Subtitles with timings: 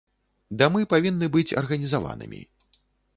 [0.61, 2.41] Дамы павінны быць арганізаванымі.